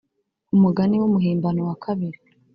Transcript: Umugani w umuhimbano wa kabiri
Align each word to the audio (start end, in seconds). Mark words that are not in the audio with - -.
Umugani 0.55 0.95
w 1.01 1.03
umuhimbano 1.09 1.61
wa 1.69 1.75
kabiri 1.83 2.19